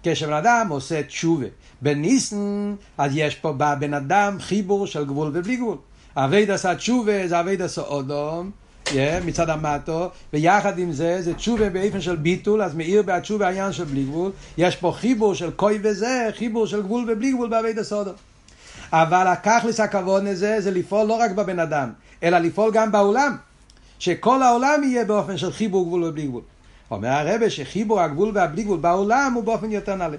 [0.04, 1.46] כשבן אדם עושה תשובה
[1.82, 5.78] בניסן, אז יש פה בבן אדם חיבור של גבול ובלי גבול.
[6.16, 8.52] אבי עשה תשובה זה אבי עשה אודום,
[8.86, 8.92] yeah,
[9.26, 13.84] מצד המטו, ויחד עם זה, זה תשובה באופן של ביטול, אז מאיר בהתשובה העניין של
[13.84, 14.32] בלי גבול.
[14.58, 18.12] יש פה חיבור של קוי וזה, חיבור של גבול ובלי גבול בעביד הסודו.
[18.92, 21.90] אבל הככלס הכבוד הזה, זה לפעול לא רק בבן אדם,
[22.24, 23.38] אלא לפעול גם בעולם.
[24.00, 26.42] שכל העולם יהיה באופן של חיבור גבול ובלי גבול.
[26.92, 30.18] אומר הרבה שחיבור הגבול והבלי גבול בעולם הוא באופן יותר נעלה.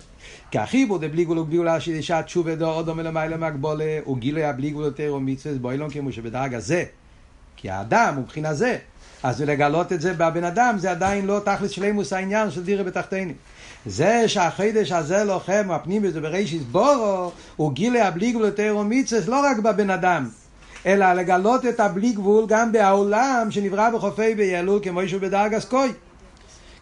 [0.50, 4.44] כי החיבור דבלי גבול ובלי גבול שעת תשובה דו עוד דומה למעלה מהגבולה, הוא גילוי
[4.44, 6.84] הבלי גבול יותר ומצווה בוילון כמו שבדרג הזה.
[7.56, 8.78] כי האדם הוא מבחינה זה.
[9.22, 13.34] אז לגלות את זה בבן אדם זה עדיין לא תכלס שלימוס העניין של דירה בתחתינים.
[13.86, 19.40] זה שהחידש הזה לוחם, הפנים בזה ברישיס בורו, הוא גילה הבלי גבול יותר ומצווה לא
[19.40, 20.28] רק בבן אדם,
[20.86, 25.92] אלא לגלות את הבלי גבול גם בעולם שנברא בחופי ביילול כמו שהוא בדרגס קוי.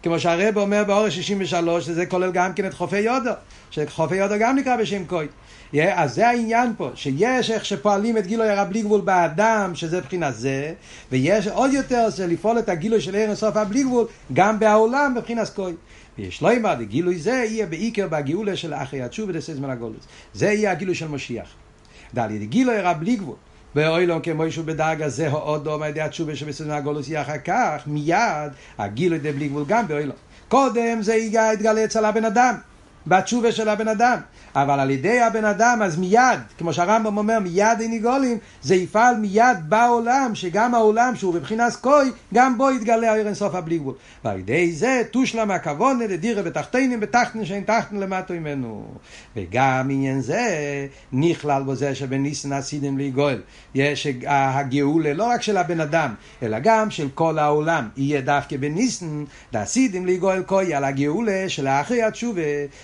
[0.03, 3.31] כמו שהרב אומר באורש 63, שזה כולל גם כן את חופי יודו,
[3.71, 5.27] שחופי יודו גם נקרא בשם קוי.
[5.73, 9.97] Yeah, אז זה העניין פה, שיש איך שפועלים את גילוי הרב בלי גבול באדם, שזה
[9.97, 10.73] מבחינת זה,
[11.11, 15.49] ויש עוד יותר זה לפעול את הגילוי של ערן סוף הבלי גבול גם בעולם מבחינת
[15.49, 15.73] קוי.
[16.17, 20.03] ויש לא אמר, גילוי זה יהיה בעיקר בגאולה של אחרי התשובה דסזמן הגולוס.
[20.33, 21.47] זה יהיה הגילוי של משיח.
[22.13, 23.35] דלי, גילוי הרב בלי גבול.
[23.75, 28.51] באוילום כמו שהוא בדרגה זה עוד דומה ידי התשובה שבסזמן הגולוס יהיה אחר כך, מיד
[28.77, 30.15] הגילוי דה בלי גבול גם באוילום.
[30.47, 32.55] קודם זה יתגלה אצל הבן אדם.
[33.07, 34.17] בתשובה של הבן אדם.
[34.55, 39.15] אבל על ידי הבן אדם, אז מיד, כמו שהרמב"ם אומר, מיד אין גולים, זה יפעל
[39.15, 43.93] מיד בעולם, שגם העולם שהוא בבחינת קוי, גם בו יתגלה האור אינסוף הבלי גבול.
[44.25, 48.85] ועל ידי זה תושלם הכוונה לדירה בתחתינים, בתחתן שאין תחתן למטו ממנו.
[49.35, 50.47] וגם עניין זה
[51.13, 53.41] נכלל בו זה שבניסן עשיתם לי גואל.
[53.75, 57.89] יש הגאולה לא רק של הבן אדם, אלא גם של כל העולם.
[57.97, 62.41] יהיה דווקא בניסן, דעשיתם לי גואל קוי על הגאולה של האחרי התשובה.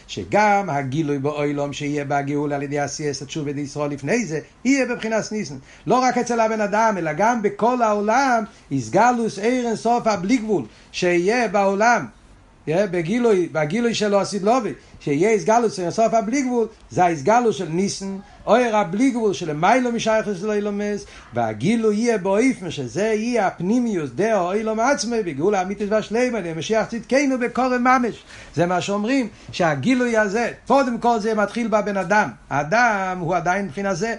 [0.07, 5.55] שגם הגילוי באוילום שיהיה בגאול על ידי עשייס התשובה דישראל לפני זה, יהיה בבחינת ניסן.
[5.87, 11.47] לא רק אצל הבן אדם, אלא גם בכל העולם, יסגלוס עיר אינסוף הבלי גבול, שיהיה
[11.47, 12.05] בעולם.
[12.67, 19.11] בגילוי, בגילוי שלו הסידלובי, שיהיה איסגלוס אינסוף הבלי גבול, זה האיסגלוס של ניסן, אויר הבלי
[19.11, 25.55] גבול שלמיילו משייכס לא ילומס, והגילו יהיה באיפן שזה יהיה הפנימיוס דאו אילום עצמי, בגאול
[25.55, 28.23] האמיתית והשלימה, למשיח צדקנו בקורם ממש.
[28.55, 32.29] זה מה שאומרים, שהגילוי הזה, קודם כל זה מתחיל בבן אדם.
[32.49, 34.15] האדם הוא עדיין מבחינה זה,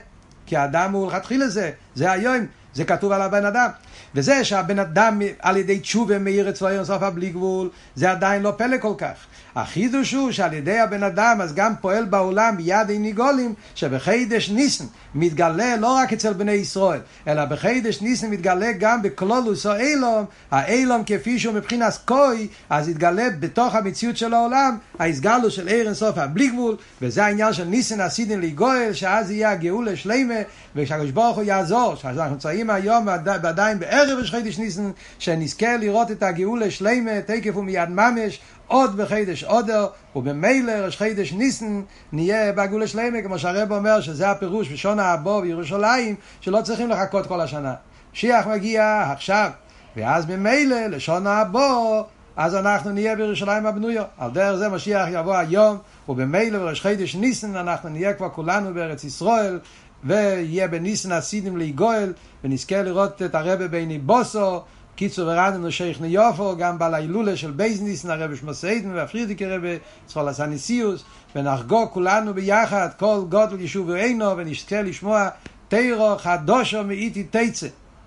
[0.47, 3.69] כי האדם הוא לכתחילה לזה, זה היום, זה כתוב על הבן אדם.
[4.15, 8.53] וזה שהבן אדם על ידי תשובה מאיר אצלו אין סוף הבלי גבול, זה עדיין לא
[8.57, 9.15] פלא כל כך.
[9.61, 14.85] החידוש הוא שעל ידי הבן אדם אז גם פועל בעולם מיד אין ניגולים שבחידש ניסן
[15.15, 21.03] מתגלה לא רק אצל בני ישראל אלא בחידש ניסן מתגלה גם בקלולוס או אילום האילום
[21.07, 26.49] כפי שהוא מבחינת קוי אז יתגלה בתוך המציאות של העולם ההסגלו של עיר אינסוף הבלי
[26.49, 30.35] גבול וזה העניין של ניסן עשידן לגואל שאז יהיה הגאולה שלמה
[30.77, 33.07] וכשהקדוש ברוך הוא יעזור שאנחנו נמצאים היום
[33.43, 39.87] ועדיין בערב חידש ניסן שנזכה לראות את הגאולה שלמה תקף ומיד ממש עוד בחידש עודר,
[40.17, 46.15] ובמילא ראש חידש ניסן נהיה בגאולה שלמה, כמו שהרב אומר שזה הפירוש בשונה הבא בירושלים,
[46.41, 47.75] שלא צריכים לחכות כל השנה.
[48.13, 49.51] שיח מגיע עכשיו,
[49.97, 52.03] ואז ממילא לשון הבא,
[52.37, 54.05] אז אנחנו נהיה בירושלים הבנויה.
[54.19, 59.05] על דרך זה משיח יבוא היום, ובמילא בראש חידש ניסן אנחנו נהיה כבר כולנו בארץ
[59.05, 59.59] ישראל,
[60.05, 62.13] ויהיה בניסן הסידים ליגואל,
[62.45, 64.61] ונזכה לראות את הרבה בני בוסו,
[64.99, 71.05] קיצור ורדנו שייך ניופו, גם בעל ההילולה של בייזניסן, הרבי שמסעידן והפרידיקי רבי, צחול הסניסיוס,
[71.37, 75.29] ונחגוג כולנו ביחד, כל גודל יישוב ועינו, ונזכה לשמוע
[75.69, 77.67] תירו חדושו מאיתי תצא.